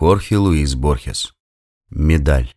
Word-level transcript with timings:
Хорхе 0.00 0.38
Луис 0.38 0.76
Борхес. 0.76 1.34
Медаль. 1.90 2.54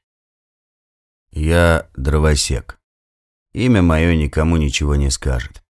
Я 1.29 1.89
дровосек. 1.93 2.79
Имя 3.51 3.81
мое 3.81 4.16
никому 4.16 4.55
ничего 4.55 4.96
не 4.96 5.12
скажет. 5.12 5.61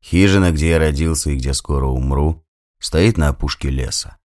Хижина, 0.00 0.52
где 0.52 0.68
я 0.68 0.78
родился 0.78 1.30
и 1.30 1.34
где 1.38 1.54
скоро 1.54 1.86
умру, 1.86 2.46
стоит 2.78 3.18
на 3.18 3.30
опушке 3.30 3.68
леса. 3.68 4.18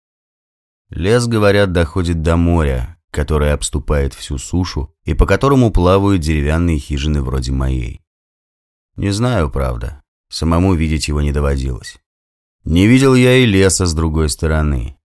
Лес, 0.90 1.26
говорят, 1.26 1.72
доходит 1.72 2.20
до 2.20 2.36
моря, 2.36 3.00
которое 3.10 3.54
обступает 3.54 4.12
всю 4.12 4.36
сушу 4.36 4.94
и 5.04 5.14
по 5.14 5.24
которому 5.24 5.72
плавают 5.72 6.20
деревянные 6.20 6.78
хижины 6.78 7.22
вроде 7.22 7.52
моей. 7.52 8.02
Не 8.96 9.12
знаю, 9.12 9.50
правда, 9.50 10.02
самому 10.28 10.74
видеть 10.74 11.08
его 11.08 11.22
не 11.22 11.32
доводилось. 11.32 11.96
Не 12.64 12.86
видел 12.86 13.14
я 13.14 13.36
и 13.38 13.46
леса 13.46 13.86
с 13.86 13.94
другой 13.94 14.28
стороны. 14.28 14.99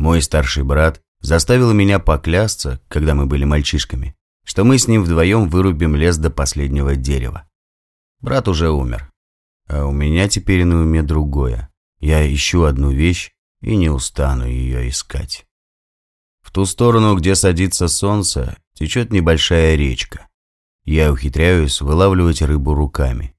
Мой 0.00 0.22
старший 0.22 0.64
брат 0.64 1.02
заставил 1.20 1.74
меня 1.74 1.98
поклясться, 1.98 2.80
когда 2.88 3.14
мы 3.14 3.26
были 3.26 3.44
мальчишками, 3.44 4.16
что 4.46 4.64
мы 4.64 4.78
с 4.78 4.88
ним 4.88 5.04
вдвоем 5.04 5.50
вырубим 5.50 5.94
лес 5.94 6.16
до 6.16 6.30
последнего 6.30 6.96
дерева. 6.96 7.46
Брат 8.20 8.48
уже 8.48 8.70
умер, 8.70 9.12
а 9.68 9.84
у 9.84 9.92
меня 9.92 10.26
теперь 10.26 10.64
на 10.64 10.80
уме 10.80 11.02
другое. 11.02 11.68
Я 11.98 12.26
ищу 12.34 12.62
одну 12.62 12.90
вещь 12.90 13.34
и 13.60 13.76
не 13.76 13.90
устану 13.90 14.46
ее 14.46 14.88
искать. 14.88 15.44
В 16.40 16.50
ту 16.50 16.64
сторону, 16.64 17.14
где 17.14 17.34
садится 17.34 17.86
солнце, 17.86 18.56
течет 18.72 19.12
небольшая 19.12 19.74
речка. 19.74 20.30
Я 20.84 21.12
ухитряюсь 21.12 21.82
вылавливать 21.82 22.40
рыбу 22.40 22.72
руками. 22.72 23.36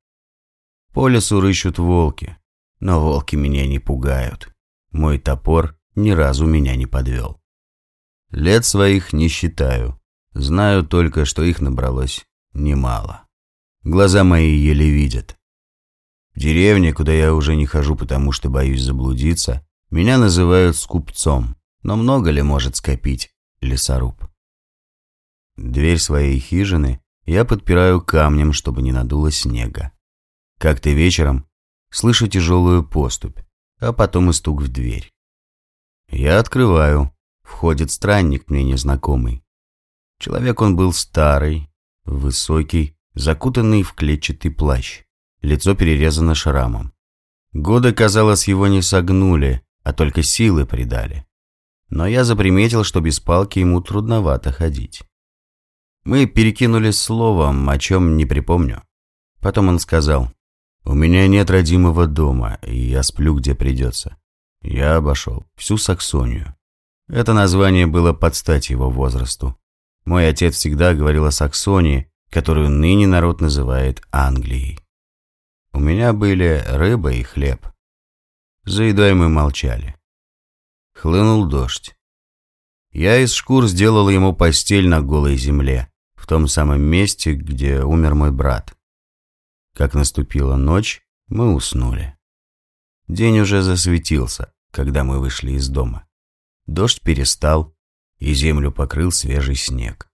По 0.94 1.08
лесу 1.08 1.42
рыщут 1.42 1.80
волки, 1.80 2.38
но 2.80 3.02
волки 3.02 3.36
меня 3.36 3.66
не 3.66 3.80
пугают. 3.80 4.54
Мой 4.92 5.18
топор 5.18 5.76
ни 5.96 6.12
разу 6.12 6.46
меня 6.46 6.76
не 6.76 6.86
подвел. 6.86 7.42
Лет 8.30 8.66
своих 8.66 9.14
не 9.14 9.28
считаю. 9.28 10.00
Знаю 10.34 10.86
только, 10.86 11.26
что 11.26 11.44
их 11.44 11.60
набралось 11.60 12.26
немало. 12.54 13.28
Глаза 13.84 14.24
мои 14.24 14.56
еле 14.56 14.90
видят. 14.90 15.38
В 16.34 16.40
деревне, 16.40 16.94
куда 16.94 17.12
я 17.12 17.34
уже 17.34 17.56
не 17.56 17.66
хожу, 17.66 17.96
потому 17.96 18.32
что 18.32 18.50
боюсь 18.50 18.82
заблудиться, 18.82 19.68
меня 19.90 20.18
называют 20.18 20.78
скупцом. 20.78 21.58
Но 21.84 21.98
много 21.98 22.30
ли 22.30 22.42
может 22.42 22.76
скопить 22.76 23.32
лесоруб? 23.60 24.24
Дверь 25.58 25.98
своей 25.98 26.40
хижины 26.40 27.02
я 27.26 27.44
подпираю 27.44 28.02
камнем, 28.02 28.54
чтобы 28.54 28.82
не 28.82 28.92
надуло 28.92 29.32
снега. 29.32 29.92
Как-то 30.60 30.92
вечером 30.92 31.48
слышу 31.90 32.28
тяжелую 32.28 32.88
поступь, 32.88 33.40
а 33.80 33.94
потом 33.94 34.30
и 34.30 34.34
стук 34.34 34.62
в 34.62 34.68
дверь. 34.70 35.11
Я 36.12 36.40
открываю. 36.40 37.12
Входит 37.42 37.92
странник 37.92 38.50
мне 38.50 38.64
незнакомый. 38.64 39.44
Человек 40.20 40.62
он 40.62 40.76
был 40.76 40.94
старый, 40.94 41.70
высокий, 42.06 42.96
закутанный 43.16 43.84
в 43.84 43.94
клетчатый 43.94 44.52
плащ. 44.52 45.04
Лицо 45.42 45.76
перерезано 45.76 46.36
шрамом. 46.36 46.94
Годы, 47.54 47.94
казалось, 47.94 48.48
его 48.48 48.68
не 48.68 48.82
согнули, 48.82 49.64
а 49.84 49.94
только 49.94 50.22
силы 50.22 50.66
придали 50.66 51.26
но 51.92 52.08
я 52.08 52.24
заприметил, 52.24 52.84
что 52.84 53.02
без 53.02 53.20
палки 53.20 53.60
ему 53.60 53.82
трудновато 53.82 54.52
ходить. 54.52 55.04
Мы 56.04 56.26
перекинулись 56.26 57.00
словом, 57.00 57.70
о 57.70 57.78
чем 57.78 58.18
не 58.18 58.26
припомню. 58.26 58.82
Потом 59.40 59.68
он 59.68 59.78
сказал, 59.78 60.32
«У 60.84 60.94
меня 60.94 61.28
нет 61.28 61.52
родимого 61.52 62.08
дома, 62.08 62.58
и 62.64 62.76
я 62.76 63.04
сплю, 63.04 63.36
где 63.36 63.54
придется». 63.54 64.18
Я 64.62 64.98
обошел 64.98 65.46
всю 65.56 65.78
Саксонию. 65.78 66.56
Это 67.08 67.34
название 67.34 67.88
было 67.88 68.14
под 68.14 68.36
стать 68.36 68.70
его 68.70 68.90
возрасту. 68.90 69.58
Мой 70.06 70.28
отец 70.28 70.56
всегда 70.56 70.94
говорил 70.94 71.26
о 71.26 71.32
Саксонии, 71.32 72.12
которую 72.30 72.70
ныне 72.70 73.08
народ 73.08 73.42
называет 73.42 74.02
Англией. 74.12 74.80
У 75.74 75.80
меня 75.80 76.14
были 76.14 76.64
рыба 76.68 77.12
и 77.12 77.24
хлеб. 77.24 77.68
За 78.66 78.84
едой 78.84 79.14
мы 79.14 79.30
молчали. 79.30 79.96
Хлынул 80.94 81.46
дождь. 81.48 81.96
Я 82.92 83.18
из 83.20 83.34
шкур 83.34 83.68
сделал 83.68 84.10
ему 84.10 84.36
постель 84.36 84.88
на 84.88 85.02
голой 85.02 85.38
земле, 85.38 85.92
в 86.16 86.28
том 86.28 86.48
самом 86.48 86.82
месте, 86.82 87.34
где 87.34 87.84
умер 87.84 88.16
мой 88.16 88.32
брат. 88.32 88.78
Как 89.76 89.94
наступила 89.94 90.56
ночь, 90.58 91.02
мы 91.28 91.54
уснули. 91.54 92.18
День 93.12 93.40
уже 93.40 93.62
засветился, 93.62 94.54
когда 94.72 95.04
мы 95.04 95.20
вышли 95.20 95.52
из 95.52 95.68
дома. 95.68 96.08
Дождь 96.66 97.02
перестал, 97.02 97.76
и 98.20 98.34
землю 98.34 98.72
покрыл 98.72 99.12
свежий 99.12 99.56
снег. 99.56 100.10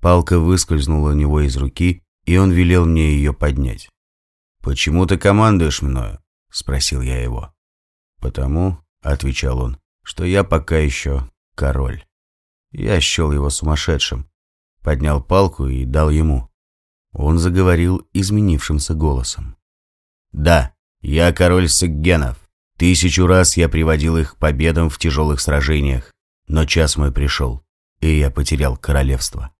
Палка 0.00 0.40
выскользнула 0.40 1.10
у 1.10 1.14
него 1.14 1.40
из 1.40 1.56
руки, 1.56 2.02
и 2.24 2.36
он 2.36 2.50
велел 2.50 2.84
мне 2.84 3.12
ее 3.12 3.32
поднять. 3.32 3.88
«Почему 4.60 5.06
ты 5.06 5.18
командуешь 5.18 5.82
мною?»– 5.82 6.20
спросил 6.50 7.00
я 7.00 7.22
его. 7.22 7.54
«Потому»,– 8.18 8.84
отвечал 9.02 9.60
он, 9.60 9.78
что 10.02 10.24
я 10.24 10.42
пока 10.42 10.78
еще 10.78 11.30
король. 11.54 12.04
Я 12.72 13.00
счел 13.00 13.30
его 13.30 13.50
сумасшедшим, 13.50 14.28
поднял 14.82 15.22
палку 15.22 15.68
и 15.68 15.84
дал 15.84 16.10
ему. 16.10 16.50
Он 17.12 17.38
заговорил 17.38 18.08
изменившимся 18.12 18.94
голосом. 18.94 19.56
«Да, 20.32 20.74
я 21.00 21.32
король 21.32 21.68
Саггенов. 21.68 22.38
Тысячу 22.76 23.26
раз 23.26 23.56
я 23.56 23.68
приводил 23.68 24.16
их 24.16 24.34
к 24.34 24.36
победам 24.36 24.88
в 24.88 24.98
тяжелых 24.98 25.40
сражениях, 25.40 26.12
но 26.46 26.64
час 26.64 26.96
мой 26.96 27.12
пришел, 27.12 27.62
и 28.00 28.18
я 28.18 28.30
потерял 28.30 28.76
королевство. 28.76 29.52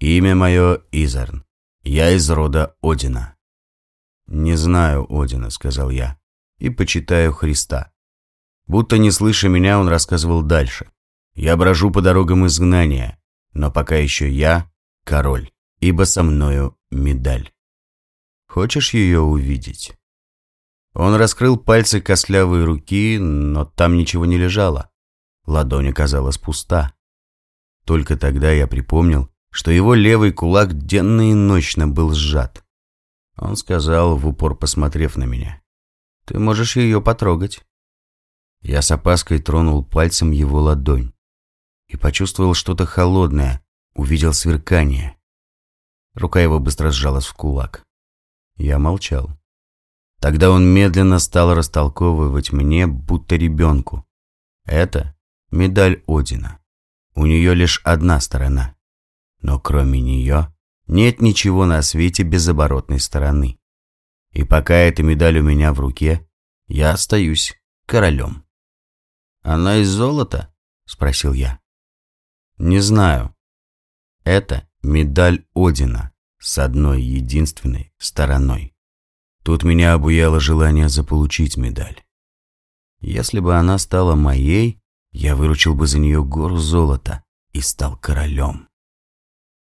Имя 0.00 0.34
мое 0.34 0.82
Изерн. 0.92 1.44
Я 1.82 2.10
из 2.10 2.28
рода 2.28 2.74
Одина». 2.82 3.36
«Не 4.26 4.56
знаю 4.56 5.06
Одина»,— 5.08 5.50
сказал 5.50 5.90
я,— 5.90 6.18
«и 6.58 6.70
почитаю 6.70 7.32
Христа. 7.32 7.92
Будто 8.66 8.98
не 8.98 9.10
слыша 9.10 9.48
меня, 9.48 9.80
он 9.80 9.88
рассказывал 9.88 10.42
дальше. 10.42 10.90
«Я 11.34 11.56
брожу 11.56 11.90
по 11.90 12.02
дорогам 12.02 12.46
изгнания, 12.46 13.20
но 13.52 13.70
пока 13.70 13.96
еще 13.96 14.30
я 14.30 14.70
король, 15.04 15.50
ибо 15.80 16.04
со 16.04 16.22
мною 16.22 16.76
медаль. 16.90 17.50
Хочешь 18.46 18.94
ее 18.94 19.20
увидеть?» 19.20 19.99
Он 20.94 21.14
раскрыл 21.14 21.56
пальцы 21.56 22.00
костлявой 22.00 22.64
руки, 22.64 23.18
но 23.18 23.64
там 23.64 23.96
ничего 23.96 24.26
не 24.26 24.38
лежало. 24.38 24.90
Ладонь 25.46 25.90
оказалась 25.90 26.38
пуста. 26.38 26.94
Только 27.84 28.16
тогда 28.16 28.50
я 28.50 28.66
припомнил, 28.66 29.30
что 29.50 29.70
его 29.70 29.94
левый 29.94 30.32
кулак 30.32 30.74
денно 30.74 31.30
и 31.30 31.34
ночно 31.34 31.88
был 31.88 32.12
сжат. 32.12 32.64
Он 33.36 33.56
сказал, 33.56 34.16
в 34.16 34.28
упор 34.28 34.56
посмотрев 34.56 35.16
на 35.16 35.24
меня, 35.24 35.62
«Ты 36.24 36.38
можешь 36.38 36.76
ее 36.76 37.00
потрогать». 37.00 37.64
Я 38.60 38.82
с 38.82 38.90
опаской 38.90 39.40
тронул 39.40 39.82
пальцем 39.84 40.32
его 40.32 40.60
ладонь 40.60 41.12
и 41.88 41.96
почувствовал 41.96 42.54
что-то 42.54 42.84
холодное, 42.84 43.64
увидел 43.94 44.34
сверкание. 44.34 45.16
Рука 46.14 46.40
его 46.40 46.60
быстро 46.60 46.90
сжалась 46.90 47.26
в 47.26 47.34
кулак. 47.34 47.84
Я 48.56 48.78
молчал. 48.78 49.39
Тогда 50.20 50.50
он 50.50 50.66
медленно 50.66 51.18
стал 51.18 51.54
растолковывать 51.54 52.52
мне, 52.52 52.86
будто 52.86 53.36
ребенку. 53.36 54.06
Это 54.64 55.16
медаль 55.50 56.02
Одина. 56.06 56.60
У 57.14 57.24
нее 57.24 57.54
лишь 57.54 57.80
одна 57.84 58.20
сторона. 58.20 58.76
Но 59.40 59.58
кроме 59.58 60.00
нее 60.00 60.54
нет 60.86 61.22
ничего 61.22 61.64
на 61.64 61.80
свете 61.82 62.22
без 62.22 62.46
оборотной 62.46 63.00
стороны. 63.00 63.58
И 64.32 64.44
пока 64.44 64.74
эта 64.74 65.02
медаль 65.02 65.38
у 65.38 65.42
меня 65.42 65.72
в 65.72 65.80
руке, 65.80 66.28
я 66.68 66.92
остаюсь 66.92 67.54
королем. 67.86 68.44
«Она 69.42 69.78
из 69.78 69.88
золота?»– 69.88 70.54
спросил 70.84 71.32
я. 71.32 71.60
«Не 72.58 72.80
знаю. 72.80 73.34
Это 74.24 74.68
медаль 74.82 75.46
Одина 75.54 76.12
с 76.38 76.58
одной 76.58 77.02
единственной 77.02 77.94
стороной. 77.96 78.74
Тут 79.42 79.62
меня 79.62 79.94
обуяло 79.94 80.40
желание 80.40 80.88
заполучить 80.88 81.56
медаль. 81.56 82.02
Если 83.00 83.40
бы 83.40 83.56
она 83.56 83.78
стала 83.78 84.14
моей, 84.14 84.80
я 85.12 85.34
выручил 85.34 85.74
бы 85.74 85.86
за 85.86 85.98
нее 85.98 86.22
гору 86.22 86.58
золота 86.58 87.24
и 87.52 87.60
стал 87.60 87.96
королем. 87.96 88.68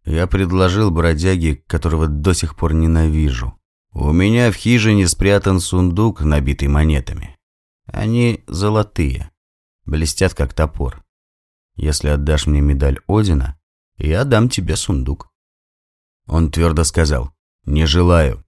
Я 0.05 0.27
предложил 0.27 0.91
бродяге, 0.91 1.57
которого 1.67 2.09
до 2.09 2.33
сих 2.33 2.57
пор 2.57 2.75
ненавижу. 2.75 3.59
У 3.93 4.13
меня 4.13 4.51
в 4.51 4.55
хижине 4.55 5.07
спрятан 5.07 5.61
сундук, 5.61 6.21
набитый 6.23 6.69
монетами. 6.69 7.37
Они 7.87 8.43
золотые 8.47 9.31
блестят 9.87 10.35
как 10.35 10.53
топор. 10.55 11.05
Если 11.77 12.09
отдашь 12.09 12.47
мне 12.47 12.61
медаль 12.61 13.01
Одина, 13.07 13.59
я 13.97 14.25
дам 14.25 14.49
тебе 14.49 14.77
сундук. 14.77 15.31
Он 16.27 16.51
твердо 16.51 16.85
сказал, 16.85 17.33
не 17.65 17.87
желаю. 17.87 18.45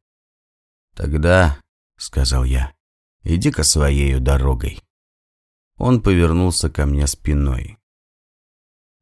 Тогда, 1.00 1.58
сказал 1.96 2.44
я, 2.44 2.74
иди-ка 3.22 3.62
своею 3.62 4.20
дорогой. 4.20 4.82
он 5.78 6.02
повернулся 6.02 6.68
ко 6.68 6.84
мне 6.84 7.06
спиной. 7.06 7.78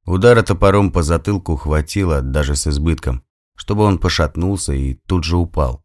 Удара 0.05 0.45
топором 0.45 0.93
по 0.93 1.03
затылку 1.03 1.57
хватило, 1.57 2.23
даже 2.23 2.55
с 2.55 2.69
избытком, 2.69 3.25
чтобы 3.57 3.83
он 3.83 3.99
пошатнулся 3.99 4.75
и 4.75 4.95
тут 4.95 5.25
же 5.25 5.37
упал. 5.37 5.85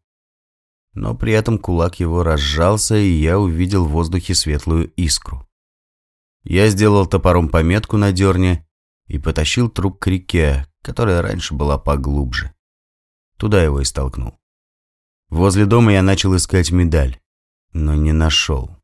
Но 0.92 1.16
при 1.16 1.32
этом 1.32 1.58
кулак 1.58 1.98
его 1.98 2.22
разжался, 2.22 2.94
и 2.94 3.10
я 3.10 3.40
увидел 3.40 3.84
в 3.84 3.90
воздухе 3.90 4.36
светлую 4.36 4.92
искру. 4.92 5.48
Я 6.44 6.68
сделал 6.68 7.06
топором 7.06 7.48
пометку 7.48 7.96
на 7.96 8.12
дерне 8.12 8.68
и 9.08 9.18
потащил 9.18 9.68
труп 9.68 9.98
к 9.98 10.06
реке, 10.06 10.64
которая 10.80 11.22
раньше 11.22 11.54
была 11.54 11.76
поглубже. 11.76 12.54
Туда 13.36 13.60
его 13.60 13.80
и 13.80 13.84
столкнул. 13.84 14.38
Возле 15.28 15.66
дома 15.66 15.92
я 15.92 16.02
начал 16.02 16.36
искать 16.36 16.70
медаль, 16.70 17.20
но 17.72 17.94
не 17.94 18.12
нашел. 18.12 18.76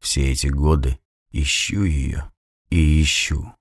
Все 0.00 0.32
эти 0.32 0.46
годы 0.46 0.98
ищу 1.30 1.84
ее 1.84 2.32
и 2.70 3.02
ищу. 3.02 3.54